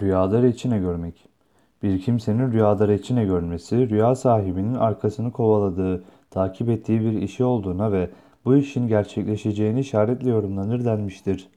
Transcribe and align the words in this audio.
Rüyada 0.00 0.42
reçine 0.42 0.78
görmek. 0.78 1.28
Bir 1.82 2.00
kimsenin 2.00 2.52
rüyada 2.52 2.88
reçine 2.88 3.24
görmesi, 3.24 3.90
rüya 3.90 4.14
sahibinin 4.14 4.74
arkasını 4.74 5.32
kovaladığı, 5.32 6.04
takip 6.30 6.68
ettiği 6.68 7.00
bir 7.00 7.22
işi 7.22 7.44
olduğuna 7.44 7.92
ve 7.92 8.10
bu 8.44 8.56
işin 8.56 8.88
gerçekleşeceğini 8.88 9.80
işaretle 9.80 10.30
yorumlanır 10.30 10.84
denmiştir. 10.84 11.48